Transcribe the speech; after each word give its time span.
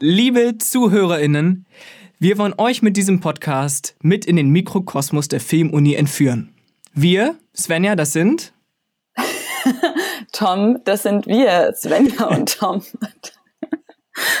Liebe 0.00 0.56
ZuhörerInnen, 0.58 1.66
wir 2.20 2.38
wollen 2.38 2.54
euch 2.56 2.82
mit 2.82 2.96
diesem 2.96 3.18
Podcast 3.18 3.96
mit 4.00 4.26
in 4.26 4.36
den 4.36 4.48
Mikrokosmos 4.50 5.26
der 5.26 5.40
Filmuni 5.40 5.94
entführen. 5.94 6.54
Wir, 6.94 7.34
Svenja, 7.56 7.96
das 7.96 8.12
sind 8.12 8.52
Tom, 10.32 10.78
das 10.84 11.02
sind 11.02 11.26
wir, 11.26 11.72
Svenja 11.74 12.26
und 12.26 12.48
Tom. 12.58 12.80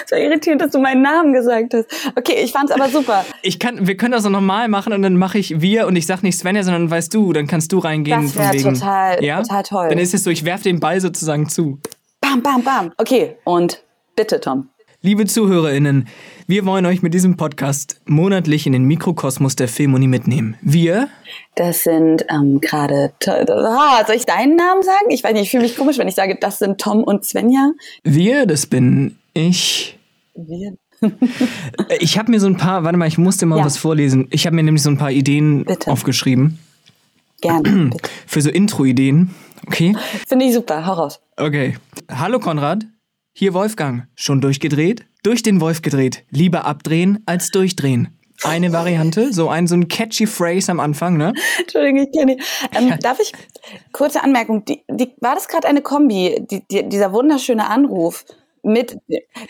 Es 0.04 0.12
war 0.12 0.18
irritierend, 0.20 0.62
dass 0.62 0.70
du 0.70 0.78
meinen 0.78 1.02
Namen 1.02 1.32
gesagt 1.32 1.74
hast. 1.74 1.86
Okay, 2.14 2.40
ich 2.44 2.52
fand's 2.52 2.70
aber 2.70 2.88
super. 2.88 3.24
Ich 3.42 3.58
kann, 3.58 3.84
wir 3.84 3.96
können 3.96 4.12
das 4.12 4.24
auch 4.24 4.30
nochmal 4.30 4.68
machen 4.68 4.92
und 4.92 5.02
dann 5.02 5.16
mache 5.16 5.38
ich 5.38 5.60
wir 5.60 5.88
und 5.88 5.96
ich 5.96 6.06
sag 6.06 6.22
nicht 6.22 6.38
Svenja, 6.38 6.62
sondern 6.62 6.88
weißt 6.88 7.12
du, 7.12 7.32
dann 7.32 7.48
kannst 7.48 7.72
du 7.72 7.80
reingehen. 7.80 8.22
Das 8.22 8.36
wäre 8.36 8.74
total, 8.74 9.24
ja? 9.24 9.42
total 9.42 9.62
toll. 9.64 9.88
Dann 9.88 9.98
ist 9.98 10.14
es 10.14 10.22
so, 10.22 10.30
ich 10.30 10.44
werfe 10.44 10.62
den 10.62 10.78
Ball 10.78 11.00
sozusagen 11.00 11.48
zu. 11.48 11.80
Bam, 12.20 12.44
bam, 12.44 12.62
bam. 12.62 12.92
Okay, 12.96 13.38
und 13.42 13.82
bitte, 14.14 14.40
Tom. 14.40 14.68
Liebe 15.00 15.26
ZuhörerInnen, 15.26 16.08
wir 16.48 16.66
wollen 16.66 16.84
euch 16.84 17.02
mit 17.02 17.14
diesem 17.14 17.36
Podcast 17.36 18.00
monatlich 18.06 18.66
in 18.66 18.72
den 18.72 18.82
Mikrokosmos 18.84 19.54
der 19.54 19.68
Filmuni 19.68 20.08
mitnehmen. 20.08 20.56
Wir, 20.60 21.08
Das 21.54 21.84
sind 21.84 22.24
ähm, 22.28 22.60
gerade. 22.60 23.12
Ah, 23.28 24.04
soll 24.04 24.16
ich 24.16 24.26
deinen 24.26 24.56
Namen 24.56 24.82
sagen? 24.82 25.10
Ich 25.10 25.22
weiß 25.22 25.34
nicht, 25.34 25.42
ich 25.44 25.50
fühle 25.52 25.62
mich 25.62 25.76
komisch, 25.76 25.98
wenn 25.98 26.08
ich 26.08 26.16
sage, 26.16 26.36
das 26.40 26.58
sind 26.58 26.80
Tom 26.80 27.04
und 27.04 27.24
Svenja. 27.24 27.70
wir, 28.02 28.44
das 28.46 28.66
bin 28.66 29.16
ich. 29.34 29.96
Wir. 30.34 30.74
Ich 32.00 32.18
habe 32.18 32.32
mir 32.32 32.40
so 32.40 32.48
ein 32.48 32.56
paar, 32.56 32.82
warte 32.82 32.98
mal, 32.98 33.06
ich 33.06 33.18
musste 33.18 33.46
mal 33.46 33.58
Ja. 33.60 33.64
was 33.64 33.76
vorlesen. 33.78 34.26
Ich 34.30 34.46
habe 34.46 34.56
mir 34.56 34.64
nämlich 34.64 34.82
so 34.82 34.90
ein 34.90 34.98
paar 34.98 35.12
Ideen 35.12 35.64
Bitte. 35.64 35.92
aufgeschrieben. 35.92 36.58
Gerne. 37.40 37.90
bitte. 37.92 38.10
Für 38.26 38.40
so 38.42 38.50
Intro-Ideen. 38.50 39.32
Okay? 39.68 39.96
Finde 40.26 40.46
ich 40.46 40.54
super. 40.54 40.84
Hau 40.86 40.94
raus. 40.94 41.20
Okay. 41.36 41.76
Hallo 42.10 42.40
Konrad. 42.40 42.84
Hier 43.38 43.54
Wolfgang. 43.54 44.08
Schon 44.16 44.40
durchgedreht? 44.40 45.06
Durch 45.22 45.44
den 45.44 45.60
Wolf 45.60 45.80
gedreht. 45.80 46.24
Lieber 46.28 46.64
abdrehen 46.64 47.22
als 47.24 47.52
durchdrehen. 47.52 48.18
Eine 48.42 48.72
Variante, 48.72 49.32
so 49.32 49.48
ein, 49.48 49.68
so 49.68 49.76
ein 49.76 49.86
catchy 49.86 50.26
Phrase 50.26 50.72
am 50.72 50.80
Anfang, 50.80 51.16
ne? 51.16 51.32
Entschuldigung, 51.60 52.08
ich 52.08 52.10
kenne. 52.18 52.36
Ähm, 52.74 52.98
darf 53.00 53.20
ich, 53.20 53.30
kurze 53.92 54.24
Anmerkung, 54.24 54.64
die, 54.64 54.82
die, 54.90 55.12
war 55.20 55.36
das 55.36 55.46
gerade 55.46 55.68
eine 55.68 55.82
Kombi, 55.82 56.44
die, 56.50 56.66
die, 56.68 56.88
dieser 56.88 57.12
wunderschöne 57.12 57.70
Anruf 57.70 58.24
mit, 58.64 58.98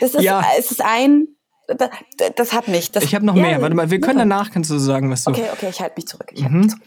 das 0.00 0.14
ist, 0.14 0.22
Ja. 0.22 0.44
es 0.58 0.70
ist 0.70 0.84
ein, 0.84 1.28
das, 1.66 1.88
das 2.36 2.52
hat 2.52 2.68
mich. 2.68 2.92
Das, 2.92 3.04
Ich 3.04 3.14
habe 3.14 3.24
noch 3.24 3.36
Ja, 3.36 3.42
mehr. 3.42 3.62
Warte 3.62 3.74
mal, 3.74 3.90
wir 3.90 4.00
können 4.00 4.18
danach, 4.18 4.50
kannst 4.50 4.70
du 4.70 4.76
sagen, 4.76 5.10
was 5.10 5.24
du. 5.24 5.30
Okay, 5.30 5.46
okay, 5.50 5.68
ich 5.70 5.80
halte 5.80 5.94
mich 5.96 6.06
zurück. 6.06 6.30
Ich 6.34 6.46
Mhm. 6.46 6.58
mich 6.60 6.68
zurück. 6.72 6.82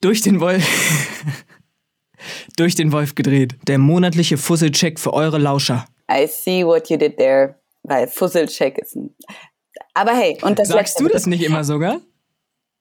Durch 0.00 0.20
den 0.22 0.38
Wolf. 0.38 0.64
Durch 2.56 2.74
den 2.74 2.92
Wolf 2.92 3.14
gedreht. 3.14 3.56
Der 3.66 3.78
monatliche 3.78 4.36
Fusselcheck 4.36 4.98
für 5.00 5.12
eure 5.12 5.38
Lauscher. 5.38 5.86
I 6.10 6.26
see 6.26 6.64
what 6.64 6.88
you 6.90 6.96
did 6.96 7.16
there, 7.16 7.56
weil 7.82 8.06
Fusselcheck 8.08 8.78
ist 8.78 8.96
ein, 8.96 9.14
aber 9.94 10.12
hey, 10.12 10.38
und 10.42 10.58
das 10.58 10.68
Sagst 10.68 10.94
letzte, 10.98 11.04
du 11.04 11.08
das 11.10 11.26
nicht 11.26 11.42
immer 11.42 11.64
sogar? 11.64 12.00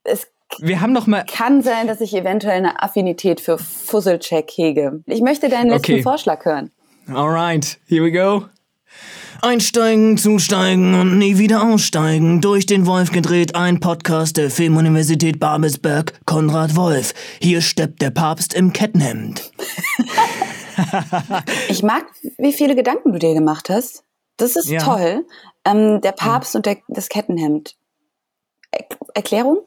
Es 0.03 0.27
Wir 0.59 0.81
haben 0.81 0.93
noch 0.93 1.05
mal. 1.07 1.25
kann 1.25 1.61
sein, 1.61 1.87
dass 1.87 2.01
ich 2.01 2.15
eventuell 2.15 2.57
eine 2.57 2.81
Affinität 2.81 3.39
für 3.39 3.57
Fusselcheck 3.59 4.49
hege. 4.51 5.03
Ich 5.05 5.21
möchte 5.21 5.47
deinen 5.49 5.69
letzten 5.69 5.93
Okay. 5.93 6.03
Vorschlag 6.03 6.43
hören. 6.45 6.71
Alright, 7.07 7.79
here 7.87 8.03
we 8.03 8.11
go. 8.11 8.45
Einsteigen, 9.42 10.17
zusteigen 10.17 10.95
und 11.00 11.17
nie 11.17 11.38
wieder 11.38 11.64
aussteigen. 11.64 12.42
Durch 12.42 12.66
den 12.66 12.86
Wolf 12.86 13.11
gedreht, 13.11 13.56
ein 13.56 13.80
Podcast 13.80 14.36
der 14.38 14.50
Filmuniversität 14.52 15.39
Babelsberg, 15.39 16.19
Konrad 16.25 16.75
Wolf. 16.75 17.14
Hier 17.41 17.61
steppt 17.61 18.02
der 18.02 18.11
Papst 18.11 18.53
im 18.53 18.73
Kettenhemd. 18.73 19.52
Ich 21.67 21.83
mag, 21.83 22.06
wie 22.38 22.53
viele 22.53 22.73
Gedanken 22.73 23.11
du 23.11 23.19
dir 23.19 23.33
gemacht 23.33 23.69
hast. 23.69 24.06
Das 24.38 24.56
ist 24.56 24.69
Ja. 24.69 24.80
toll. 24.81 25.25
Ähm, 25.66 26.00
der 26.00 26.13
Papst 26.13 26.56
und 26.56 26.66
der, 26.66 26.78
das 26.88 27.09
Kettenhemd. 27.09 27.75
Er 28.72 28.86
Erklärung? 29.13 29.58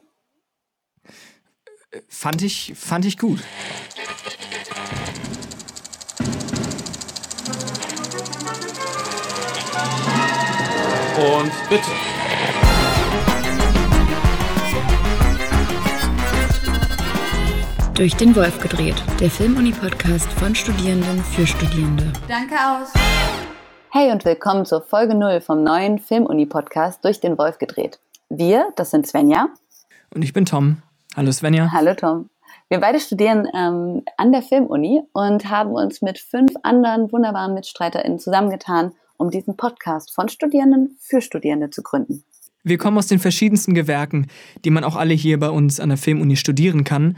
Fand 2.09 2.41
ich, 2.41 2.73
fand 2.75 3.05
ich 3.05 3.19
gut. 3.19 3.41
Und 11.23 11.53
bitte. 11.69 11.89
Durch 17.93 18.13
den 18.17 18.35
Wolf 18.35 18.59
gedreht, 18.59 19.01
der 19.21 19.29
Filmuni-Podcast 19.29 20.29
von 20.33 20.53
Studierenden 20.53 21.23
für 21.23 21.47
Studierende. 21.47 22.11
Danke 22.27 22.55
aus. 22.55 22.91
Hey 23.89 24.11
und 24.11 24.25
willkommen 24.25 24.65
zur 24.65 24.81
Folge 24.81 25.15
0 25.15 25.39
vom 25.39 25.63
neuen 25.63 25.97
Filmuni-Podcast 25.97 27.05
durch 27.05 27.21
den 27.21 27.37
Wolf 27.37 27.57
gedreht. 27.57 28.01
Wir, 28.27 28.73
das 28.75 28.91
sind 28.91 29.07
Svenja. 29.07 29.47
Und 30.13 30.23
ich 30.23 30.33
bin 30.33 30.43
Tom. 30.43 30.81
Hallo 31.15 31.31
Svenja. 31.31 31.71
Hallo 31.71 31.93
Tom. 31.93 32.29
Wir 32.67 32.81
beide 32.81 32.99
studieren 32.99 33.47
ähm, 33.55 34.03
an 34.17 34.33
der 34.33 34.41
Filmuni 34.41 35.03
und 35.13 35.49
haben 35.49 35.71
uns 35.71 36.01
mit 36.01 36.19
fünf 36.19 36.51
anderen 36.63 37.09
wunderbaren 37.13 37.53
MitstreiterInnen 37.53 38.19
zusammengetan, 38.19 38.91
um 39.17 39.29
diesen 39.29 39.57
Podcast 39.57 40.13
von 40.13 40.29
Studierenden 40.29 40.97
für 40.99 41.21
Studierende 41.21 41.69
zu 41.69 41.83
gründen. 41.83 42.23
Wir 42.63 42.77
kommen 42.77 42.97
aus 42.97 43.07
den 43.07 43.19
verschiedensten 43.19 43.73
Gewerken, 43.73 44.27
die 44.63 44.69
man 44.69 44.83
auch 44.83 44.95
alle 44.95 45.13
hier 45.13 45.39
bei 45.39 45.49
uns 45.49 45.79
an 45.79 45.89
der 45.89 45.97
Filmuni 45.97 46.37
studieren 46.37 46.83
kann. 46.83 47.17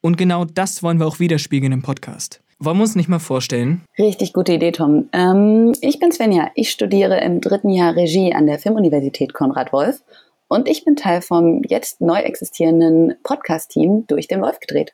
Und 0.00 0.16
genau 0.16 0.44
das 0.44 0.82
wollen 0.82 0.98
wir 0.98 1.06
auch 1.06 1.18
widerspiegeln 1.18 1.72
im 1.72 1.82
Podcast. 1.82 2.40
Wollen 2.60 2.76
wir 2.76 2.82
uns 2.82 2.94
nicht 2.94 3.08
mal 3.08 3.18
vorstellen? 3.18 3.82
Richtig 3.98 4.32
gute 4.32 4.52
Idee, 4.52 4.70
Tom. 4.70 5.08
Ähm, 5.12 5.72
ich 5.80 5.98
bin 5.98 6.12
Svenja. 6.12 6.50
Ich 6.54 6.70
studiere 6.70 7.18
im 7.20 7.40
dritten 7.40 7.70
Jahr 7.70 7.96
Regie 7.96 8.34
an 8.34 8.46
der 8.46 8.58
Filmuniversität 8.58 9.32
Konrad 9.32 9.72
Wolf 9.72 10.02
und 10.46 10.68
ich 10.68 10.84
bin 10.84 10.94
Teil 10.94 11.22
vom 11.22 11.62
jetzt 11.66 12.00
neu 12.00 12.18
existierenden 12.18 13.14
Podcast-Team 13.22 14.06
durch 14.08 14.28
den 14.28 14.42
Wolf 14.42 14.60
gedreht. 14.60 14.92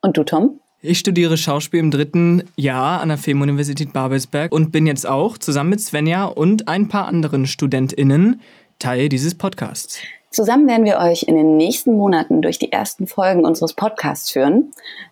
Und 0.00 0.16
du, 0.16 0.24
Tom? 0.24 0.60
Ich 0.80 1.00
studiere 1.00 1.36
Schauspiel 1.36 1.80
im 1.80 1.90
dritten 1.90 2.44
Jahr 2.54 3.00
an 3.00 3.08
der 3.08 3.18
Filmuniversität 3.18 3.92
Babelsberg 3.92 4.52
und 4.52 4.70
bin 4.70 4.86
jetzt 4.86 5.08
auch 5.08 5.36
zusammen 5.36 5.70
mit 5.70 5.80
Svenja 5.80 6.26
und 6.26 6.68
ein 6.68 6.86
paar 6.86 7.06
anderen 7.06 7.48
StudentInnen 7.48 8.40
Teil 8.78 9.08
dieses 9.08 9.34
Podcasts. 9.34 9.98
Zusammen 10.30 10.68
werden 10.68 10.84
wir 10.84 10.98
euch 10.98 11.24
in 11.24 11.34
den 11.34 11.56
nächsten 11.56 11.96
Monaten 11.96 12.42
durch 12.42 12.60
die 12.60 12.70
ersten 12.70 13.08
Folgen 13.08 13.44
unseres 13.44 13.74
Podcasts 13.74 14.30
führen, 14.30 14.70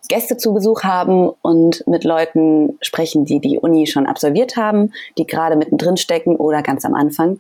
Gäste 0.09 0.37
zu 0.37 0.55
Besuch 0.55 0.85
haben 0.85 1.31
und 1.43 1.83
mit 1.89 2.05
Leuten 2.05 2.79
sprechen, 2.81 3.25
die 3.25 3.41
die 3.41 3.59
Uni 3.59 3.89
schon 3.89 4.07
absolviert 4.07 4.57
haben, 4.57 4.93
die 5.19 5.27
gerade 5.27 5.57
mittendrin 5.57 5.97
stecken 5.97 6.37
oder 6.37 6.63
ganz 6.63 6.85
am 6.85 6.95
Anfang. 6.95 7.39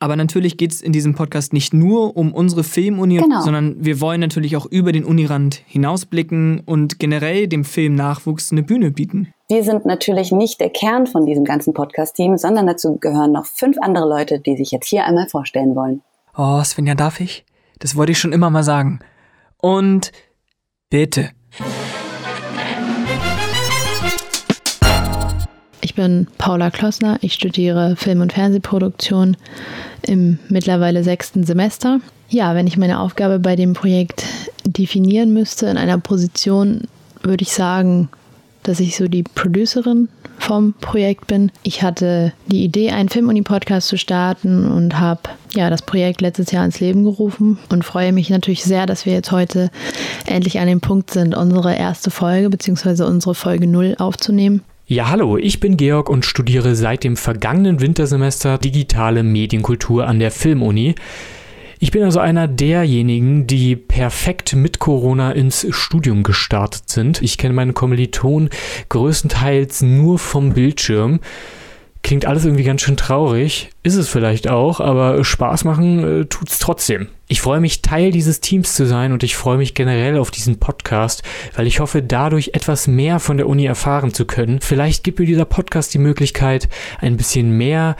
Aber 0.00 0.14
natürlich 0.14 0.56
geht 0.56 0.72
es 0.72 0.80
in 0.80 0.92
diesem 0.92 1.14
Podcast 1.14 1.52
nicht 1.52 1.74
nur 1.74 2.16
um 2.16 2.32
unsere 2.32 2.62
Filmuni, 2.62 3.16
Genau. 3.16 3.40
sondern 3.40 3.76
wir 3.84 4.00
wollen 4.00 4.20
natürlich 4.20 4.56
auch 4.56 4.66
über 4.66 4.92
den 4.92 5.04
Unirand 5.04 5.62
hinausblicken 5.66 6.60
und 6.64 6.98
generell 7.00 7.48
dem 7.48 7.64
Filmnachwuchs 7.64 8.52
eine 8.52 8.62
Bühne 8.62 8.92
bieten. 8.92 9.32
Wir 9.48 9.64
sind 9.64 9.86
natürlich 9.86 10.30
nicht 10.30 10.60
der 10.60 10.70
Kern 10.70 11.06
von 11.08 11.26
diesem 11.26 11.44
ganzen 11.44 11.74
Podcast-Team, 11.74 12.36
sondern 12.38 12.66
dazu 12.66 12.96
gehören 12.98 13.32
noch 13.32 13.46
fünf 13.46 13.76
andere 13.80 14.08
Leute, 14.08 14.38
die 14.38 14.56
sich 14.56 14.70
jetzt 14.70 14.86
hier 14.86 15.04
einmal 15.04 15.28
vorstellen 15.28 15.74
wollen. 15.74 16.02
Oh, 16.36 16.62
Svenja, 16.62 16.94
darf 16.94 17.18
ich? 17.20 17.44
Das 17.80 17.96
wollte 17.96 18.12
ich 18.12 18.18
schon 18.18 18.32
immer 18.32 18.50
mal 18.50 18.62
sagen. 18.62 19.00
Und 19.60 20.12
bitte. 20.90 21.30
Bin 25.98 26.28
Paula 26.38 26.70
Klossner, 26.70 27.18
ich 27.22 27.34
studiere 27.34 27.96
Film- 27.96 28.20
und 28.20 28.32
Fernsehproduktion 28.32 29.36
im 30.02 30.38
mittlerweile 30.48 31.02
sechsten 31.02 31.42
Semester. 31.42 31.98
Ja, 32.28 32.54
wenn 32.54 32.68
ich 32.68 32.76
meine 32.76 33.00
Aufgabe 33.00 33.40
bei 33.40 33.56
dem 33.56 33.72
Projekt 33.72 34.24
definieren 34.64 35.32
müsste 35.32 35.66
in 35.66 35.76
einer 35.76 35.98
Position, 35.98 36.82
würde 37.24 37.42
ich 37.42 37.52
sagen, 37.52 38.08
dass 38.62 38.78
ich 38.78 38.96
so 38.96 39.08
die 39.08 39.24
Producerin 39.24 40.08
vom 40.38 40.72
Projekt 40.74 41.26
bin. 41.26 41.50
Ich 41.64 41.82
hatte 41.82 42.32
die 42.46 42.62
Idee, 42.62 42.92
einen 42.92 43.08
Filmuni-Podcast 43.08 43.88
zu 43.88 43.98
starten 43.98 44.70
und 44.70 45.00
habe 45.00 45.22
ja 45.56 45.68
das 45.68 45.82
Projekt 45.82 46.20
letztes 46.20 46.52
Jahr 46.52 46.64
ins 46.64 46.78
Leben 46.78 47.02
gerufen 47.02 47.58
und 47.70 47.84
freue 47.84 48.12
mich 48.12 48.30
natürlich 48.30 48.62
sehr, 48.62 48.86
dass 48.86 49.04
wir 49.04 49.14
jetzt 49.14 49.32
heute 49.32 49.68
endlich 50.26 50.60
an 50.60 50.68
dem 50.68 50.80
Punkt 50.80 51.10
sind, 51.10 51.36
unsere 51.36 51.74
erste 51.74 52.12
Folge 52.12 52.50
bzw. 52.50 53.02
unsere 53.02 53.34
Folge 53.34 53.66
0 53.66 53.96
aufzunehmen. 53.98 54.62
Ja, 54.90 55.10
hallo, 55.10 55.36
ich 55.36 55.60
bin 55.60 55.76
Georg 55.76 56.08
und 56.08 56.24
studiere 56.24 56.74
seit 56.74 57.04
dem 57.04 57.18
vergangenen 57.18 57.82
Wintersemester 57.82 58.56
digitale 58.56 59.22
Medienkultur 59.22 60.06
an 60.06 60.18
der 60.18 60.30
Filmuni. 60.30 60.94
Ich 61.78 61.90
bin 61.90 62.02
also 62.04 62.20
einer 62.20 62.48
derjenigen, 62.48 63.46
die 63.46 63.76
perfekt 63.76 64.56
mit 64.56 64.78
Corona 64.78 65.32
ins 65.32 65.66
Studium 65.68 66.22
gestartet 66.22 66.88
sind. 66.88 67.20
Ich 67.20 67.36
kenne 67.36 67.52
meine 67.52 67.74
Kommilitonen 67.74 68.48
größtenteils 68.88 69.82
nur 69.82 70.18
vom 70.18 70.54
Bildschirm. 70.54 71.20
Klingt 72.02 72.24
alles 72.24 72.46
irgendwie 72.46 72.64
ganz 72.64 72.80
schön 72.80 72.96
traurig, 72.96 73.68
ist 73.82 73.96
es 73.96 74.08
vielleicht 74.08 74.48
auch, 74.48 74.80
aber 74.80 75.22
Spaß 75.22 75.64
machen 75.64 76.22
äh, 76.22 76.24
tut's 76.24 76.60
trotzdem. 76.60 77.08
Ich 77.30 77.42
freue 77.42 77.60
mich, 77.60 77.82
Teil 77.82 78.10
dieses 78.10 78.40
Teams 78.40 78.72
zu 78.74 78.86
sein 78.86 79.12
und 79.12 79.22
ich 79.22 79.36
freue 79.36 79.58
mich 79.58 79.74
generell 79.74 80.16
auf 80.16 80.30
diesen 80.30 80.58
Podcast, 80.58 81.22
weil 81.54 81.66
ich 81.66 81.78
hoffe, 81.78 82.02
dadurch 82.02 82.52
etwas 82.54 82.86
mehr 82.86 83.20
von 83.20 83.36
der 83.36 83.46
Uni 83.46 83.66
erfahren 83.66 84.14
zu 84.14 84.24
können. 84.24 84.60
Vielleicht 84.62 85.04
gibt 85.04 85.18
mir 85.18 85.26
dieser 85.26 85.44
Podcast 85.44 85.92
die 85.92 85.98
Möglichkeit, 85.98 86.70
ein 87.00 87.18
bisschen 87.18 87.50
mehr 87.50 87.96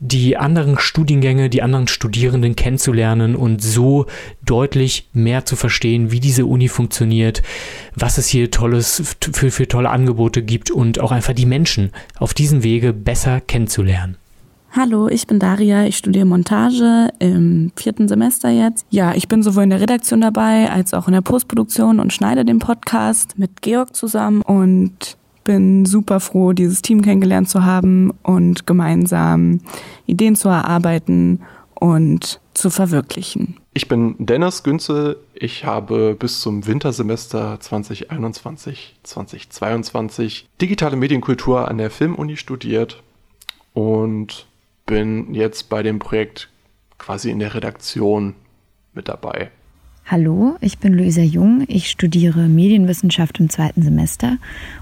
die 0.00 0.36
anderen 0.36 0.80
Studiengänge, 0.80 1.48
die 1.48 1.62
anderen 1.62 1.86
Studierenden 1.86 2.56
kennenzulernen 2.56 3.36
und 3.36 3.62
so 3.62 4.06
deutlich 4.44 5.08
mehr 5.12 5.44
zu 5.44 5.54
verstehen, 5.54 6.10
wie 6.10 6.18
diese 6.18 6.44
Uni 6.44 6.66
funktioniert, 6.66 7.44
was 7.94 8.18
es 8.18 8.26
hier 8.26 8.50
tolles 8.50 9.16
für, 9.32 9.52
für 9.52 9.68
tolle 9.68 9.90
Angebote 9.90 10.42
gibt 10.42 10.72
und 10.72 10.98
auch 10.98 11.12
einfach 11.12 11.34
die 11.34 11.46
Menschen 11.46 11.92
auf 12.18 12.34
diesem 12.34 12.64
Wege 12.64 12.92
besser 12.92 13.40
kennenzulernen. 13.40 14.16
Hallo, 14.74 15.06
ich 15.06 15.26
bin 15.26 15.38
Daria, 15.38 15.84
ich 15.84 15.98
studiere 15.98 16.24
Montage 16.24 17.10
im 17.18 17.72
vierten 17.76 18.08
Semester 18.08 18.48
jetzt. 18.48 18.86
Ja, 18.88 19.14
ich 19.14 19.28
bin 19.28 19.42
sowohl 19.42 19.64
in 19.64 19.70
der 19.70 19.82
Redaktion 19.82 20.22
dabei 20.22 20.70
als 20.70 20.94
auch 20.94 21.08
in 21.08 21.12
der 21.12 21.20
Postproduktion 21.20 22.00
und 22.00 22.10
schneide 22.10 22.46
den 22.46 22.58
Podcast 22.58 23.38
mit 23.38 23.60
Georg 23.60 23.94
zusammen 23.94 24.40
und 24.40 25.18
bin 25.44 25.84
super 25.84 26.20
froh, 26.20 26.54
dieses 26.54 26.80
Team 26.80 27.02
kennengelernt 27.02 27.50
zu 27.50 27.66
haben 27.66 28.12
und 28.22 28.66
gemeinsam 28.66 29.60
Ideen 30.06 30.36
zu 30.36 30.48
erarbeiten 30.48 31.42
und 31.74 32.40
zu 32.54 32.70
verwirklichen. 32.70 33.58
Ich 33.74 33.88
bin 33.88 34.14
Dennis 34.18 34.62
Günzel. 34.62 35.18
Ich 35.34 35.66
habe 35.66 36.16
bis 36.18 36.40
zum 36.40 36.66
Wintersemester 36.66 37.60
2021, 37.60 38.94
2022 39.02 40.48
digitale 40.62 40.96
Medienkultur 40.96 41.68
an 41.68 41.76
der 41.76 41.90
Filmuni 41.90 42.38
studiert 42.38 43.02
und 43.74 44.46
bin 44.86 45.34
jetzt 45.34 45.68
bei 45.68 45.82
dem 45.82 45.98
Projekt 45.98 46.48
quasi 46.98 47.30
in 47.30 47.38
der 47.38 47.54
Redaktion 47.54 48.34
mit 48.92 49.08
dabei. 49.08 49.50
Hallo, 50.04 50.56
ich 50.60 50.78
bin 50.78 50.92
Luisa 50.92 51.22
Jung. 51.22 51.64
Ich 51.68 51.88
studiere 51.88 52.40
Medienwissenschaft 52.40 53.38
im 53.40 53.48
zweiten 53.48 53.82
Semester 53.82 54.38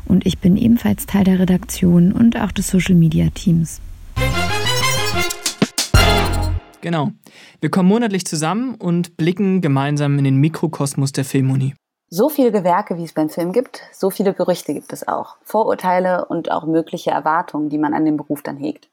und 0.06 0.26
ich 0.26 0.38
bin 0.38 0.56
ebenfalls 0.56 1.06
Teil 1.06 1.24
der 1.24 1.38
Redaktion 1.38 2.12
und 2.12 2.40
auch 2.40 2.52
des 2.52 2.68
Social 2.68 2.94
Media 2.94 3.28
Teams. 3.30 3.80
Genau. 6.80 7.12
Wir 7.60 7.70
kommen 7.70 7.88
monatlich 7.88 8.24
zusammen 8.26 8.74
und 8.74 9.16
blicken 9.16 9.60
gemeinsam 9.60 10.18
in 10.18 10.24
den 10.24 10.36
Mikrokosmos 10.36 11.12
der 11.12 11.24
Filmuni. 11.24 11.74
So 12.08 12.28
viele 12.28 12.50
Gewerke, 12.50 12.96
wie 12.96 13.04
es 13.04 13.12
beim 13.12 13.28
Film 13.28 13.52
gibt, 13.52 13.82
so 13.92 14.10
viele 14.10 14.34
Gerüchte 14.34 14.74
gibt 14.74 14.92
es 14.92 15.06
auch. 15.06 15.36
Vorurteile 15.42 16.24
und 16.24 16.50
auch 16.50 16.66
mögliche 16.66 17.12
Erwartungen, 17.12 17.68
die 17.68 17.78
man 17.78 17.94
an 17.94 18.04
den 18.04 18.16
Beruf 18.16 18.42
dann 18.42 18.56
hegt. 18.56 18.89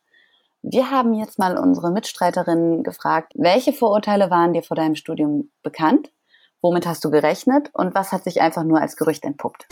Wir 0.69 0.92
haben 0.92 1.14
jetzt 1.14 1.40
mal 1.40 1.58
unsere 1.58 1.92
Mitstreiterinnen 1.92 2.84
gefragt, 2.84 3.31
welche 3.36 3.72
Vorurteile 3.72 4.30
waren 4.30 4.52
dir 4.52 4.64
vor 4.64 4.75
deinem 4.75 4.96
Studium 4.96 5.50
bekannt? 5.64 6.12
Womit 6.62 6.86
hast 6.86 7.06
du 7.06 7.10
gerechnet? 7.10 7.69
Und 7.72 7.96
was 7.96 8.12
hat 8.12 8.25
sich 8.25 8.42
einfach 8.42 8.66
nur 8.66 8.81
als 8.81 8.98
Gerücht 8.98 9.24
entpuppt? 9.24 9.66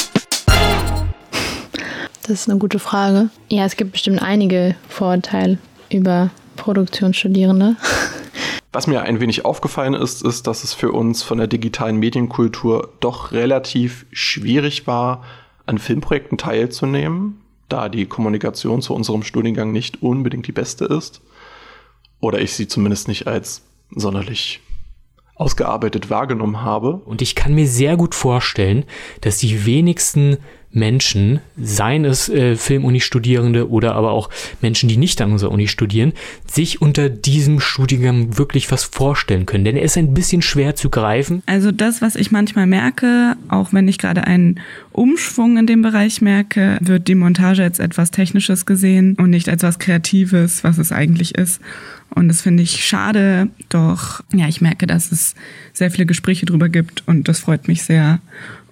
Das 2.22 2.30
ist 2.30 2.50
eine 2.50 2.60
gute 2.60 2.80
Frage. 2.80 3.30
Ja, 3.50 3.66
es 3.66 3.76
gibt 3.76 3.92
bestimmt 3.92 4.22
einige 4.22 4.78
Vorurteile 4.88 5.58
über 5.90 6.30
Produktionsstudierende. 6.56 7.76
Was 8.72 8.88
mir 8.88 9.02
ein 9.02 9.20
wenig 9.20 9.44
aufgefallen 9.44 9.96
ist, 9.96 10.24
ist, 10.24 10.48
dass 10.48 10.64
es 10.64 10.74
für 10.74 10.94
uns 10.94 11.24
von 11.24 11.38
der 11.38 11.48
digitalen 11.48 11.98
Medienkultur 11.98 12.94
doch 13.02 13.34
relativ 13.34 14.06
schwierig 14.12 14.88
war, 14.88 15.24
an 15.66 15.78
Filmprojekten 15.78 16.38
teilzunehmen, 16.38 17.42
da 17.70 17.90
die 17.90 18.06
Kommunikation 18.06 18.82
zu 18.82 18.94
unserem 18.94 19.24
Studiengang 19.24 19.72
nicht 19.72 20.02
unbedingt 20.02 20.48
die 20.48 20.52
beste 20.52 20.86
ist. 20.86 21.22
Oder 22.20 22.40
ich 22.40 22.54
sie 22.54 22.68
zumindest 22.68 23.08
nicht 23.08 23.28
als 23.28 23.64
sonderlich 23.92 24.62
ausgearbeitet 25.36 26.10
wahrgenommen 26.10 26.62
habe. 26.62 26.94
Und 26.94 27.22
ich 27.22 27.36
kann 27.36 27.54
mir 27.54 27.68
sehr 27.68 27.98
gut 27.98 28.16
vorstellen, 28.16 28.86
dass 29.22 29.38
die 29.38 29.66
wenigsten 29.66 30.38
Menschen, 30.76 31.40
seien 31.58 32.06
es 32.06 32.30
äh, 32.30 32.56
Filmuni-Studierende 32.56 33.70
oder 33.70 33.96
aber 33.96 34.12
auch 34.12 34.30
Menschen, 34.62 34.90
die 34.90 34.98
nicht 34.98 35.22
an 35.22 35.32
unserer 35.32 35.52
Uni 35.52 35.68
studieren, 35.68 36.14
sich 36.46 36.82
unter 36.82 37.10
diesem 37.10 37.60
Studiengang 37.60 38.38
wirklich 38.38 38.72
was 38.72 38.84
vorstellen 38.84 39.46
können. 39.46 39.66
Denn 39.66 39.78
er 39.78 39.84
ist 39.84 39.98
ein 39.98 40.14
bisschen 40.14 40.42
schwer 40.42 40.76
zu 40.76 40.90
greifen. 40.90 41.42
Also 41.46 41.72
das, 41.72 42.02
was 42.02 42.16
ich 42.16 42.32
manchmal 42.32 42.68
merke, 42.68 43.36
auch 43.48 43.74
wenn 43.74 43.88
ich 43.88 43.98
gerade 43.98 44.26
einen 44.26 44.60
Umschwung 44.92 45.58
in 45.58 45.68
dem 45.68 45.82
Bereich 45.82 46.22
merke, 46.22 46.78
wird 46.82 47.08
die 47.08 47.16
Montage 47.16 47.64
als 47.64 47.80
etwas 47.80 48.12
Technisches 48.12 48.66
gesehen 48.66 49.16
und 49.16 49.30
nicht 49.30 49.50
als 49.50 49.64
was 49.64 49.80
Kreatives, 49.80 50.64
was 50.64 50.78
es 50.78 50.92
eigentlich 50.92 51.36
ist. 51.36 51.62
Und 52.14 52.28
das 52.28 52.42
finde 52.42 52.64
ich 52.64 52.86
schade, 52.86 53.50
doch 53.70 54.24
ja, 54.34 54.48
ich 54.48 54.62
merke, 54.62 54.88
dass 54.88 55.12
es 55.12 55.36
sehr 55.74 55.92
viele 55.92 56.06
Gespräche 56.06 56.46
drüber 56.46 56.70
gibt 56.70 57.04
und 57.08 57.28
das 57.28 57.40
freut 57.40 57.68
mich 57.68 57.84
sehr 57.84 58.20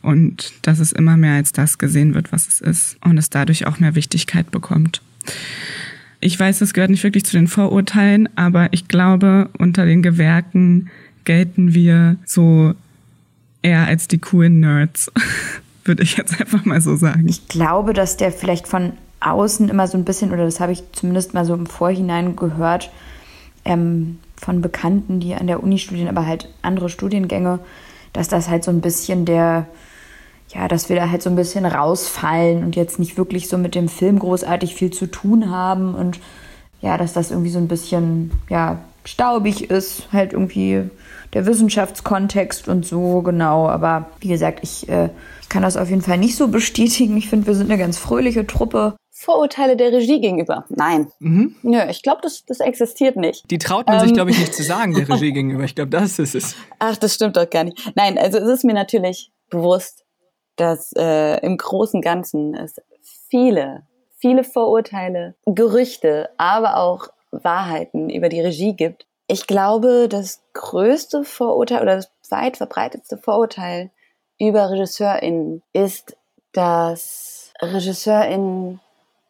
und 0.03 0.53
dass 0.61 0.79
es 0.79 0.91
immer 0.91 1.17
mehr 1.17 1.33
als 1.33 1.51
das 1.51 1.79
gesehen 1.79 2.13
wird, 2.13 2.31
was 2.31 2.47
es 2.47 2.61
ist 2.61 2.97
und 3.03 3.17
es 3.17 3.31
dadurch 3.31 3.65
auch 3.65 3.79
mehr 3.79 3.95
Wichtigkeit 3.95 4.51
bekommt. 4.51 5.01
Ich 6.19 6.39
weiß, 6.39 6.59
das 6.59 6.73
gehört 6.73 6.91
nicht 6.91 7.03
wirklich 7.03 7.25
zu 7.25 7.35
den 7.35 7.47
Vorurteilen, 7.47 8.29
aber 8.35 8.71
ich 8.71 8.87
glaube, 8.87 9.49
unter 9.57 9.85
den 9.85 10.03
Gewerken 10.03 10.89
gelten 11.25 11.73
wir 11.73 12.17
so 12.25 12.75
eher 13.61 13.87
als 13.87 14.07
die 14.07 14.19
coolen 14.19 14.59
Nerds, 14.59 15.11
würde 15.85 16.03
ich 16.03 16.17
jetzt 16.17 16.39
einfach 16.39 16.65
mal 16.65 16.81
so 16.81 16.95
sagen. 16.95 17.27
Ich 17.27 17.47
glaube, 17.47 17.93
dass 17.93 18.17
der 18.17 18.31
vielleicht 18.31 18.67
von 18.67 18.93
außen 19.21 19.69
immer 19.69 19.87
so 19.87 19.97
ein 19.97 20.05
bisschen, 20.05 20.31
oder 20.31 20.45
das 20.45 20.59
habe 20.59 20.73
ich 20.73 20.83
zumindest 20.91 21.33
mal 21.33 21.45
so 21.45 21.53
im 21.53 21.65
Vorhinein 21.65 22.35
gehört, 22.35 22.91
ähm, 23.65 24.19
von 24.35 24.61
Bekannten, 24.61 25.19
die 25.19 25.35
an 25.35 25.47
der 25.47 25.63
Uni 25.63 25.79
studieren, 25.79 26.09
aber 26.09 26.25
halt 26.25 26.49
andere 26.61 26.89
Studiengänge, 26.89 27.59
dass 28.11 28.27
das 28.27 28.49
halt 28.49 28.63
so 28.63 28.71
ein 28.71 28.81
bisschen 28.81 29.25
der, 29.25 29.67
ja, 30.53 30.67
dass 30.67 30.89
wir 30.89 30.95
da 30.95 31.09
halt 31.09 31.21
so 31.21 31.29
ein 31.29 31.35
bisschen 31.35 31.65
rausfallen 31.65 32.63
und 32.63 32.75
jetzt 32.75 32.99
nicht 32.99 33.17
wirklich 33.17 33.47
so 33.47 33.57
mit 33.57 33.75
dem 33.75 33.89
Film 33.89 34.19
großartig 34.19 34.75
viel 34.75 34.91
zu 34.91 35.07
tun 35.07 35.49
haben 35.49 35.95
und 35.95 36.19
ja, 36.81 36.97
dass 36.97 37.13
das 37.13 37.31
irgendwie 37.31 37.49
so 37.49 37.59
ein 37.59 37.67
bisschen, 37.67 38.31
ja, 38.49 38.79
staubig 39.05 39.69
ist, 39.69 40.11
halt 40.11 40.33
irgendwie 40.33 40.89
der 41.33 41.45
Wissenschaftskontext 41.45 42.67
und 42.67 42.85
so, 42.85 43.21
genau. 43.21 43.67
Aber 43.67 44.09
wie 44.19 44.27
gesagt, 44.27 44.59
ich, 44.63 44.87
äh, 44.89 45.09
ich 45.41 45.49
kann 45.49 45.63
das 45.63 45.77
auf 45.77 45.89
jeden 45.89 46.01
Fall 46.01 46.17
nicht 46.17 46.35
so 46.35 46.49
bestätigen. 46.49 47.17
Ich 47.17 47.29
finde, 47.29 47.47
wir 47.47 47.55
sind 47.55 47.69
eine 47.69 47.79
ganz 47.79 47.97
fröhliche 47.97 48.45
Truppe. 48.45 48.95
Vorurteile 49.11 49.77
der 49.77 49.91
Regie 49.91 50.19
gegenüber. 50.19 50.65
Nein. 50.69 51.07
Mhm. 51.19 51.55
Nö, 51.63 51.79
ich 51.89 52.03
glaube, 52.03 52.19
das, 52.21 52.43
das 52.45 52.59
existiert 52.59 53.15
nicht. 53.15 53.49
Die 53.49 53.57
traut 53.57 53.87
man 53.87 53.99
ähm. 53.99 54.03
sich, 54.03 54.13
glaube 54.13 54.31
ich, 54.31 54.39
nicht 54.39 54.53
zu 54.53 54.63
sagen, 54.63 54.93
der 54.93 55.07
Regie 55.09 55.31
gegenüber. 55.31 55.63
Ich 55.63 55.75
glaube, 55.75 55.91
das 55.91 56.19
ist 56.19 56.35
es. 56.35 56.55
Ach, 56.79 56.97
das 56.97 57.15
stimmt 57.15 57.37
doch 57.37 57.49
gar 57.49 57.63
nicht. 57.63 57.93
Nein, 57.95 58.17
also 58.17 58.37
es 58.37 58.49
ist 58.49 58.65
mir 58.65 58.73
natürlich 58.73 59.31
bewusst, 59.49 60.02
dass 60.55 60.91
äh, 60.93 61.39
im 61.45 61.57
großen 61.57 62.01
Ganzen 62.01 62.53
es 62.55 62.81
viele, 63.29 63.83
viele 64.17 64.43
Vorurteile, 64.43 65.35
Gerüchte, 65.45 66.29
aber 66.37 66.77
auch 66.77 67.07
Wahrheiten 67.31 68.09
über 68.09 68.29
die 68.29 68.41
Regie 68.41 68.73
gibt. 68.73 69.07
Ich 69.27 69.47
glaube, 69.47 70.07
das 70.09 70.43
größte 70.53 71.23
Vorurteil 71.23 71.81
oder 71.81 71.95
das 71.95 72.11
weit 72.29 72.57
verbreitetste 72.57 73.17
Vorurteil 73.17 73.91
über 74.39 74.69
RegisseurInnen 74.69 75.63
ist, 75.73 76.17
dass 76.51 77.53
RegisseurInnen 77.61 78.79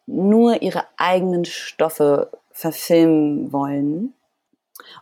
nur 0.06 0.62
ihre 0.62 0.84
eigenen 0.96 1.44
Stoffe 1.44 2.30
verfilmen 2.50 3.52
wollen. 3.52 4.14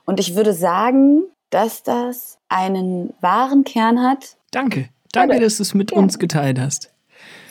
Und 0.04 0.20
ich 0.20 0.36
würde 0.36 0.52
sagen, 0.52 1.24
dass 1.50 1.82
das 1.82 2.38
einen 2.48 3.14
wahren 3.20 3.64
Kern 3.64 4.02
hat. 4.02 4.36
Danke. 4.50 4.88
Danke, 5.12 5.40
dass 5.40 5.58
du 5.58 5.62
es 5.62 5.74
mit 5.74 5.92
ja. 5.92 5.98
uns 5.98 6.18
geteilt 6.18 6.58
hast. 6.58 6.90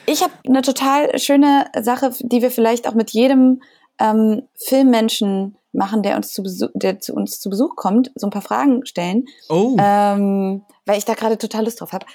Ich 0.05 0.23
habe 0.23 0.33
eine 0.45 0.61
total 0.61 1.17
schöne 1.19 1.65
Sache, 1.81 2.11
die 2.19 2.41
wir 2.41 2.51
vielleicht 2.51 2.87
auch 2.87 2.95
mit 2.95 3.11
jedem 3.11 3.61
ähm, 3.99 4.43
Filmmenschen 4.55 5.55
machen, 5.73 6.03
der 6.03 6.17
uns 6.17 6.33
zu 6.33 6.43
Besuch, 6.43 6.69
der 6.73 6.99
zu 6.99 7.13
uns 7.13 7.39
zu 7.39 7.49
Besuch 7.49 7.75
kommt, 7.75 8.11
so 8.15 8.27
ein 8.27 8.31
paar 8.31 8.41
Fragen 8.41 8.85
stellen. 8.85 9.25
Oh. 9.47 9.77
Ähm, 9.79 10.63
weil 10.85 10.97
ich 10.97 11.05
da 11.05 11.13
gerade 11.13 11.37
total 11.37 11.65
Lust 11.65 11.79
drauf 11.79 11.93
habe. 11.93 12.05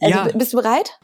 Also, 0.00 0.18
ja. 0.18 0.28
Bist 0.34 0.52
du 0.52 0.56
bereit? 0.56 0.98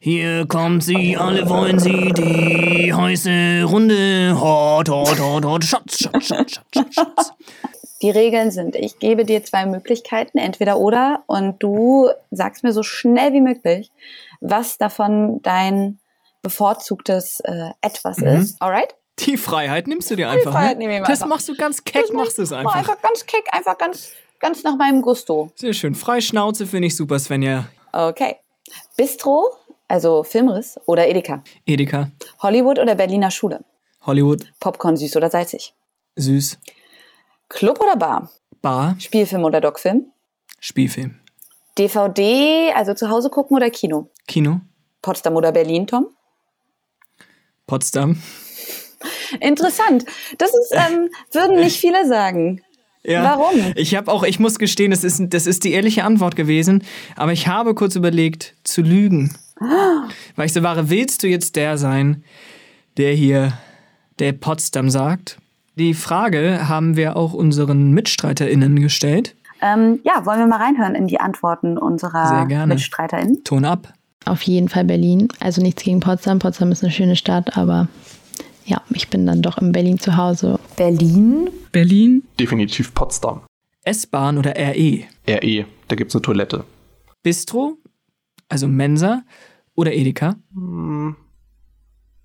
Hier 0.00 0.46
kommt 0.46 0.84
sie, 0.84 1.16
alle 1.16 1.48
wollen 1.48 1.80
sie, 1.80 2.12
die 2.12 2.94
heiße 2.94 3.64
Runde. 3.64 4.40
Hot, 4.40 4.88
hot, 4.88 5.18
hot, 5.18 5.44
hot, 5.44 5.64
Schatz, 5.64 5.98
Schatz, 5.98 6.26
Schatz, 6.26 6.60
Schatz, 6.72 6.94
Schatz. 6.94 7.32
Die 8.02 8.10
Regeln 8.10 8.50
sind, 8.50 8.76
ich 8.76 8.98
gebe 8.98 9.24
dir 9.24 9.44
zwei 9.44 9.66
Möglichkeiten, 9.66 10.38
entweder 10.38 10.78
oder, 10.78 11.24
und 11.26 11.62
du 11.62 12.10
sagst 12.30 12.62
mir 12.62 12.72
so 12.72 12.82
schnell 12.82 13.32
wie 13.32 13.40
möglich, 13.40 13.90
was 14.40 14.78
davon 14.78 15.42
dein 15.42 15.98
bevorzugtes 16.42 17.40
äh, 17.40 17.70
Etwas 17.80 18.18
mhm. 18.18 18.26
ist. 18.28 18.62
Alright? 18.62 18.94
Die 19.18 19.36
Freiheit 19.36 19.88
nimmst 19.88 20.10
du 20.10 20.16
dir 20.16 20.30
einfach. 20.30 20.52
Die 20.52 20.56
Freiheit 20.56 20.78
ne? 20.78 20.84
nehme 20.84 20.94
ich 20.94 21.00
mir 21.00 21.06
Das 21.06 21.22
einfach. 21.22 21.36
machst 21.36 21.48
du 21.48 21.56
ganz 21.56 21.82
keck, 21.82 22.02
das 22.02 22.12
machst 22.12 22.38
du 22.38 22.42
es 22.42 22.52
einfach. 22.52 22.76
Einfach 22.76 23.02
ganz 23.02 23.26
keck, 23.26 23.44
einfach 23.50 23.76
ganz, 23.76 24.12
ganz 24.38 24.62
nach 24.62 24.76
meinem 24.76 25.02
Gusto. 25.02 25.50
Sehr 25.56 25.72
schön. 25.72 25.96
Freischnauze 25.96 26.66
finde 26.66 26.86
ich 26.86 26.96
super, 26.96 27.18
Svenja. 27.18 27.68
Okay. 27.92 28.36
Bistro 28.96 29.56
also 29.88 30.22
Filmriss 30.22 30.78
oder 30.86 31.08
Edeka? 31.08 31.42
Edeka. 31.64 32.10
Hollywood 32.42 32.78
oder 32.78 32.94
Berliner 32.94 33.30
Schule? 33.30 33.64
Hollywood. 34.02 34.44
Popcorn 34.60 34.96
süß 34.96 35.16
oder 35.16 35.30
salzig? 35.30 35.74
Süß. 36.16 36.58
Club 37.48 37.80
oder 37.80 37.96
Bar? 37.96 38.30
Bar. 38.60 38.96
Spielfilm 38.98 39.44
oder 39.44 39.60
Doc-Film? 39.60 40.06
Spielfilm. 40.60 41.18
DVD, 41.78 42.72
also 42.74 42.94
zu 42.94 43.08
Hause 43.08 43.30
gucken 43.30 43.56
oder 43.56 43.70
Kino? 43.70 44.10
Kino. 44.26 44.60
Potsdam 45.00 45.36
oder 45.36 45.52
Berlin, 45.52 45.86
Tom? 45.86 46.08
Potsdam. 47.66 48.20
Interessant. 49.40 50.04
Das 50.38 50.50
ist, 50.50 50.72
ähm, 50.72 51.08
würden 51.32 51.60
nicht 51.60 51.78
viele 51.78 52.06
sagen. 52.06 52.62
Ja. 53.04 53.22
Warum? 53.22 53.72
Ich 53.76 53.94
habe 53.94 54.10
auch, 54.10 54.24
ich 54.24 54.40
muss 54.40 54.58
gestehen, 54.58 54.90
das 54.90 55.04
ist, 55.04 55.22
das 55.28 55.46
ist 55.46 55.64
die 55.64 55.72
ehrliche 55.72 56.04
Antwort 56.04 56.34
gewesen, 56.34 56.84
aber 57.14 57.32
ich 57.32 57.46
habe 57.46 57.74
kurz 57.74 57.94
überlegt, 57.94 58.56
zu 58.64 58.82
lügen. 58.82 59.36
Weil 60.36 60.46
ich 60.46 60.52
so 60.52 60.62
war, 60.62 60.90
willst 60.90 61.22
du 61.22 61.28
jetzt 61.28 61.56
der 61.56 61.78
sein, 61.78 62.24
der 62.96 63.12
hier, 63.12 63.56
der 64.18 64.32
Potsdam 64.32 64.90
sagt? 64.90 65.38
Die 65.78 65.94
Frage 65.94 66.68
haben 66.68 66.96
wir 66.96 67.16
auch 67.16 67.32
unseren 67.32 67.92
MitstreiterInnen 67.92 68.80
gestellt. 68.80 69.36
Ähm, 69.62 70.00
ja, 70.02 70.26
wollen 70.26 70.40
wir 70.40 70.46
mal 70.48 70.60
reinhören 70.60 70.96
in 70.96 71.06
die 71.06 71.20
Antworten 71.20 71.74
Sehr 71.74 71.82
unserer 71.84 72.46
gerne. 72.46 72.74
MitstreiterInnen? 72.74 73.44
Ton 73.44 73.64
ab. 73.64 73.92
Auf 74.24 74.42
jeden 74.42 74.68
Fall 74.68 74.84
Berlin. 74.84 75.28
Also 75.38 75.62
nichts 75.62 75.84
gegen 75.84 76.00
Potsdam. 76.00 76.40
Potsdam 76.40 76.72
ist 76.72 76.82
eine 76.82 76.90
schöne 76.90 77.14
Stadt, 77.14 77.56
aber 77.56 77.86
ja, 78.64 78.82
ich 78.90 79.08
bin 79.08 79.24
dann 79.24 79.40
doch 79.40 79.58
in 79.58 79.70
Berlin 79.70 80.00
zu 80.00 80.16
Hause. 80.16 80.58
Berlin? 80.74 81.48
Berlin, 81.70 82.24
Definitiv 82.40 82.92
Potsdam. 82.92 83.42
S-Bahn 83.84 84.36
oder 84.36 84.54
RE? 84.56 85.04
RE, 85.28 85.64
da 85.86 85.94
gibt's 85.94 86.16
eine 86.16 86.22
Toilette. 86.22 86.64
Bistro, 87.22 87.76
also 88.48 88.66
Mensa 88.66 89.22
oder 89.76 89.94
Edeka? 89.94 90.34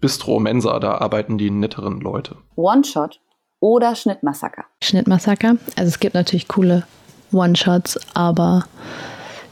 Bistro, 0.01 0.39
Mensa, 0.39 0.79
da 0.79 0.95
arbeiten 0.95 1.37
die 1.37 1.51
netteren 1.51 2.01
Leute. 2.01 2.37
One-Shot 2.55 3.19
oder 3.63 3.95
Schnittmassaker? 3.95 4.65
Schnittmassaker. 4.83 5.55
Also 5.77 5.87
es 5.87 6.01
gibt 6.01 6.15
natürlich 6.15 6.49
coole 6.49 6.83
One-Shots, 7.31 7.97
aber 8.13 8.67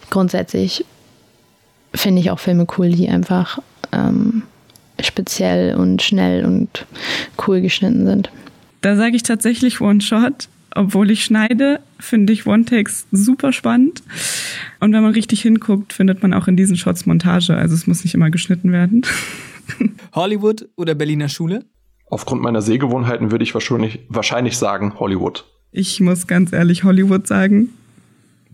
grundsätzlich 0.09 0.85
finde 1.95 2.19
ich 2.19 2.29
auch 2.29 2.39
Filme 2.39 2.67
cool, 2.77 2.89
die 2.89 3.07
einfach 3.07 3.59
ähm, 3.93 4.43
speziell 4.99 5.75
und 5.75 6.01
schnell 6.01 6.43
und 6.43 6.85
cool 7.47 7.61
geschnitten 7.61 8.05
sind. 8.05 8.29
da 8.81 8.97
sage 8.97 9.15
ich 9.15 9.23
tatsächlich 9.23 9.79
One-Shot. 9.79 10.49
Obwohl 10.73 11.11
ich 11.11 11.23
schneide, 11.23 11.79
finde 11.99 12.31
ich 12.33 12.45
One-Takes 12.45 13.07
super 13.11 13.53
spannend. 13.53 14.03
Und 14.79 14.93
wenn 14.93 15.03
man 15.03 15.13
richtig 15.13 15.41
hinguckt, 15.41 15.93
findet 15.93 16.21
man 16.21 16.33
auch 16.33 16.47
in 16.49 16.57
diesen 16.57 16.75
Shots 16.75 17.05
Montage. 17.05 17.55
Also 17.55 17.75
es 17.75 17.87
muss 17.87 18.03
nicht 18.03 18.13
immer 18.13 18.29
geschnitten 18.29 18.73
werden. 18.73 19.05
Hollywood 20.13 20.67
oder 20.75 20.95
Berliner 20.95 21.27
Schule? 21.29 21.65
Aufgrund 22.11 22.41
meiner 22.41 22.61
Sehgewohnheiten 22.61 23.31
würde 23.31 23.45
ich 23.45 23.53
wahrscheinlich, 23.53 24.01
wahrscheinlich 24.09 24.57
sagen 24.57 24.99
Hollywood. 24.99 25.45
Ich 25.71 26.01
muss 26.01 26.27
ganz 26.27 26.51
ehrlich 26.51 26.83
Hollywood 26.83 27.25
sagen. 27.25 27.69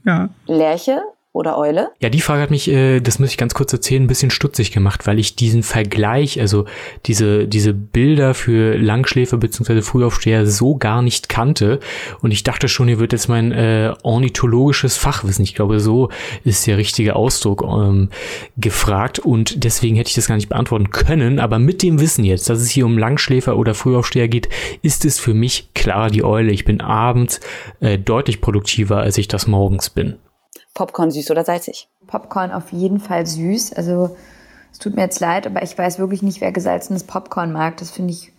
Ja. 0.05 0.29
Lerche 0.45 1.01
oder 1.37 1.57
Eule? 1.57 1.91
Ja, 1.99 2.09
die 2.09 2.19
Frage 2.19 2.41
hat 2.41 2.51
mich, 2.51 2.67
äh, 2.67 2.99
das 2.99 3.19
muss 3.19 3.29
ich 3.29 3.37
ganz 3.37 3.53
kurz 3.53 3.71
erzählen, 3.71 4.03
ein 4.03 4.07
bisschen 4.07 4.31
stutzig 4.31 4.71
gemacht, 4.71 5.07
weil 5.07 5.19
ich 5.19 5.35
diesen 5.35 5.63
Vergleich, 5.63 6.41
also 6.41 6.65
diese, 7.05 7.47
diese 7.47 7.73
Bilder 7.73 8.33
für 8.33 8.75
Langschläfer 8.75 9.37
bzw. 9.37 9.81
Frühaufsteher 9.81 10.45
so 10.47 10.75
gar 10.75 11.01
nicht 11.01 11.29
kannte. 11.29 11.79
Und 12.21 12.31
ich 12.31 12.43
dachte 12.43 12.67
schon, 12.67 12.87
hier 12.87 12.99
wird 12.99 13.13
jetzt 13.13 13.29
mein 13.29 13.51
äh, 13.51 13.93
ornithologisches 14.03 14.97
Fachwissen, 14.97 15.43
ich 15.43 15.55
glaube, 15.55 15.79
so 15.79 16.09
ist 16.43 16.65
der 16.67 16.77
richtige 16.77 17.15
Ausdruck, 17.15 17.63
ähm, 17.63 18.09
gefragt. 18.57 19.19
Und 19.19 19.63
deswegen 19.63 19.95
hätte 19.95 20.09
ich 20.09 20.15
das 20.15 20.27
gar 20.27 20.35
nicht 20.35 20.49
beantworten 20.49 20.89
können. 20.89 21.39
Aber 21.39 21.59
mit 21.59 21.83
dem 21.83 21.99
Wissen 21.99 22.23
jetzt, 22.23 22.49
dass 22.49 22.59
es 22.59 22.69
hier 22.69 22.85
um 22.85 22.97
Langschläfer 22.97 23.57
oder 23.57 23.75
Frühaufsteher 23.75 24.27
geht, 24.27 24.49
ist 24.81 25.05
es 25.05 25.19
für 25.19 25.35
mich 25.35 25.69
klar 25.75 26.09
die 26.09 26.23
Eule. 26.23 26.51
Ich 26.51 26.65
bin 26.65 26.81
abends 26.81 27.39
äh, 27.79 27.99
deutlich 27.99 28.41
produktiver, 28.41 28.97
als 28.97 29.17
ich 29.17 29.27
das 29.27 29.45
morgens 29.45 29.91
bin. 29.91 30.15
Popcorn 30.77 31.09
süß 31.09 31.31
oder 31.31 31.43
salzig? 31.43 31.89
Popcorn 32.05 32.51
auf 32.51 32.71
jeden 32.71 32.99
Fall 32.99 33.25
süß. 33.25 33.73
Also 33.73 34.15
es 34.71 34.77
tut 34.77 34.95
mir 34.95 35.01
jetzt 35.01 35.19
leid, 35.19 35.47
aber 35.47 35.63
ich 35.63 35.75
weiß 35.75 35.97
wirklich 35.97 36.21
nicht, 36.21 36.39
wer 36.39 36.51
gesalzenes 36.51 37.03
Popcorn 37.03 37.51
mag. 37.51 37.77
Das 37.77 37.89
finde 37.89 38.13
ich 38.13 38.31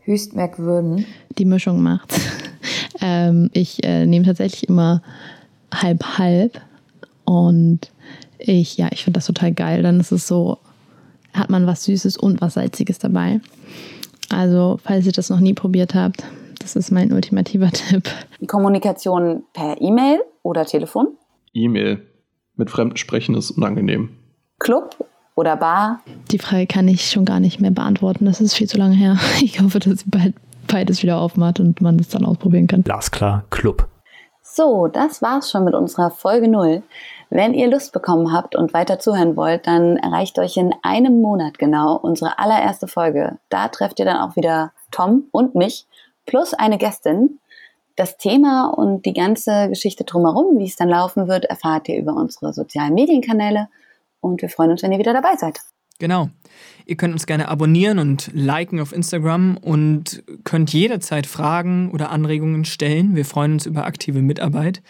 höchst 0.00 0.34
merkwürdig. 0.34 1.06
Die 1.38 1.44
Mischung 1.44 1.84
macht's. 1.84 2.20
ähm, 3.00 3.50
ich 3.52 3.84
äh, 3.84 4.04
nehme 4.04 4.24
tatsächlich 4.24 4.68
immer 4.68 5.00
halb 5.72 6.18
halb 6.18 6.60
und 7.24 7.92
ich, 8.38 8.76
ja, 8.76 8.88
ich 8.90 9.04
finde 9.04 9.18
das 9.18 9.26
total 9.26 9.52
geil. 9.52 9.84
Dann 9.84 10.00
ist 10.00 10.10
es 10.10 10.26
so, 10.26 10.58
hat 11.34 11.50
man 11.50 11.68
was 11.68 11.84
Süßes 11.84 12.16
und 12.16 12.40
was 12.40 12.54
Salziges 12.54 12.98
dabei. 12.98 13.40
Also, 14.28 14.80
falls 14.82 15.06
ihr 15.06 15.12
das 15.12 15.30
noch 15.30 15.38
nie 15.38 15.54
probiert 15.54 15.94
habt, 15.94 16.24
das 16.58 16.74
ist 16.74 16.90
mein 16.90 17.12
ultimativer 17.12 17.70
Tipp. 17.72 18.10
Die 18.40 18.48
Kommunikation 18.48 19.44
per 19.52 19.80
E-Mail 19.80 20.18
oder 20.42 20.66
Telefon? 20.66 21.16
E-Mail. 21.64 22.06
Mit 22.54 22.70
Fremden 22.70 22.96
sprechen 22.96 23.34
ist 23.34 23.50
unangenehm. 23.50 24.10
Club 24.58 24.96
oder 25.34 25.56
Bar? 25.56 26.00
Die 26.30 26.38
Frage 26.38 26.66
kann 26.66 26.88
ich 26.88 27.10
schon 27.10 27.24
gar 27.24 27.40
nicht 27.40 27.60
mehr 27.60 27.70
beantworten. 27.70 28.24
Das 28.24 28.40
ist 28.40 28.54
viel 28.54 28.68
zu 28.68 28.78
lange 28.78 28.94
her. 28.94 29.18
Ich 29.42 29.60
hoffe, 29.60 29.78
dass 29.78 30.04
bald 30.06 30.34
beides 30.66 31.02
wieder 31.02 31.18
aufmacht 31.18 31.60
und 31.60 31.80
man 31.80 31.98
das 31.98 32.08
dann 32.08 32.24
ausprobieren 32.24 32.66
kann. 32.66 32.82
Glasklar, 32.82 33.44
Club. 33.50 33.88
So, 34.42 34.88
das 34.88 35.22
war's 35.22 35.50
schon 35.50 35.64
mit 35.64 35.74
unserer 35.74 36.10
Folge 36.10 36.48
0. 36.48 36.82
Wenn 37.28 37.52
ihr 37.52 37.68
Lust 37.68 37.92
bekommen 37.92 38.32
habt 38.32 38.54
und 38.56 38.72
weiter 38.72 38.98
zuhören 38.98 39.36
wollt, 39.36 39.66
dann 39.66 39.96
erreicht 39.96 40.38
euch 40.38 40.56
in 40.56 40.72
einem 40.82 41.20
Monat 41.20 41.58
genau 41.58 41.96
unsere 41.96 42.38
allererste 42.38 42.86
Folge. 42.86 43.38
Da 43.48 43.68
trefft 43.68 43.98
ihr 43.98 44.04
dann 44.04 44.18
auch 44.18 44.36
wieder 44.36 44.72
Tom 44.90 45.24
und 45.32 45.54
mich 45.54 45.86
plus 46.24 46.54
eine 46.54 46.78
Gästin. 46.78 47.38
Das 47.96 48.18
Thema 48.18 48.68
und 48.68 49.06
die 49.06 49.14
ganze 49.14 49.68
Geschichte 49.68 50.04
drumherum, 50.04 50.58
wie 50.58 50.66
es 50.66 50.76
dann 50.76 50.88
laufen 50.88 51.28
wird, 51.28 51.46
erfahrt 51.46 51.88
ihr 51.88 51.96
über 51.96 52.14
unsere 52.14 52.52
sozialen 52.52 52.94
Medienkanäle 52.94 53.68
und 54.20 54.42
wir 54.42 54.50
freuen 54.50 54.70
uns, 54.70 54.82
wenn 54.82 54.92
ihr 54.92 54.98
wieder 54.98 55.14
dabei 55.14 55.36
seid. 55.36 55.60
Genau. 55.98 56.28
Ihr 56.84 56.96
könnt 56.96 57.14
uns 57.14 57.26
gerne 57.26 57.48
abonnieren 57.48 57.98
und 57.98 58.30
liken 58.34 58.80
auf 58.80 58.92
Instagram 58.92 59.56
und 59.56 60.22
könnt 60.44 60.72
jederzeit 60.72 61.26
Fragen 61.26 61.90
oder 61.90 62.10
Anregungen 62.10 62.64
stellen. 62.64 63.16
Wir 63.16 63.24
freuen 63.24 63.54
uns 63.54 63.66
über 63.66 63.86
aktive 63.86 64.20
Mitarbeit. 64.20 64.82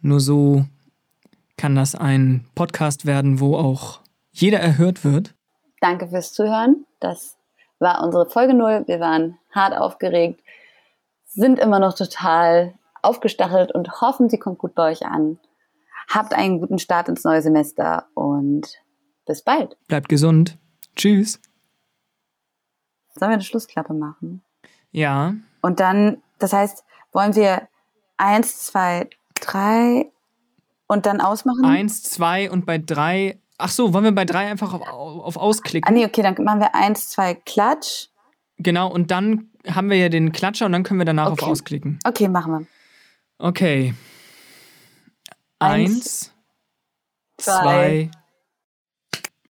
Nur 0.00 0.20
so 0.20 0.64
kann 1.56 1.74
das 1.74 1.94
ein 1.94 2.44
Podcast 2.54 3.06
werden, 3.06 3.40
wo 3.40 3.56
auch 3.56 4.00
jeder 4.32 4.60
erhört 4.60 5.04
wird. 5.04 5.34
Danke 5.80 6.08
fürs 6.08 6.32
Zuhören. 6.32 6.84
Das 7.00 7.36
war 7.78 8.02
unsere 8.04 8.26
Folge 8.26 8.54
0. 8.54 8.84
Wir 8.86 9.00
waren 9.00 9.38
hart 9.50 9.76
aufgeregt, 9.76 10.40
sind 11.34 11.58
immer 11.58 11.78
noch 11.78 11.94
total 11.94 12.74
aufgestachelt 13.02 13.72
und 13.72 14.00
hoffen, 14.00 14.28
sie 14.30 14.38
kommt 14.38 14.58
gut 14.58 14.74
bei 14.74 14.90
euch 14.90 15.04
an. 15.04 15.38
Habt 16.08 16.34
einen 16.34 16.60
guten 16.60 16.78
Start 16.78 17.08
ins 17.08 17.24
neue 17.24 17.42
Semester 17.42 18.06
und 18.14 18.66
bis 19.26 19.42
bald. 19.42 19.76
Bleibt 19.88 20.08
gesund. 20.08 20.58
Tschüss. 20.96 21.40
Sollen 23.18 23.30
wir 23.30 23.34
eine 23.34 23.42
Schlussklappe 23.42 23.94
machen? 23.94 24.42
Ja. 24.90 25.34
Und 25.62 25.80
dann, 25.80 26.22
das 26.38 26.52
heißt, 26.52 26.84
wollen 27.12 27.34
wir 27.34 27.68
eins, 28.16 28.64
zwei, 28.66 29.08
drei 29.40 30.10
und 30.86 31.06
dann 31.06 31.20
ausmachen? 31.20 31.64
Eins, 31.64 32.02
zwei 32.02 32.50
und 32.50 32.66
bei 32.66 32.78
drei. 32.78 33.40
Ach 33.56 33.68
so, 33.70 33.92
wollen 33.94 34.04
wir 34.04 34.14
bei 34.14 34.24
drei 34.24 34.50
einfach 34.50 34.74
auf, 34.74 34.82
auf 34.92 35.36
Ah, 35.36 35.40
ausklicken? 35.40 35.94
nee, 35.94 36.04
okay, 36.04 36.22
dann 36.22 36.34
machen 36.44 36.60
wir 36.60 36.74
eins, 36.74 37.08
zwei, 37.10 37.34
Klatsch. 37.34 38.08
Genau, 38.58 38.90
und 38.90 39.10
dann 39.10 39.50
haben 39.66 39.90
wir 39.90 39.96
ja 39.96 40.08
den 40.08 40.32
Klatscher 40.32 40.66
und 40.66 40.72
dann 40.72 40.82
können 40.82 41.00
wir 41.00 41.04
danach 41.04 41.32
Okay. 41.32 41.44
auf 41.44 41.50
ausklicken. 41.50 41.98
Okay, 42.04 42.28
machen 42.28 42.52
wir. 42.52 42.66
Okay. 43.38 43.94
Eins, 45.58 45.92
Eins, 45.94 46.32
zwei, 47.38 47.52
zwei 47.52 48.10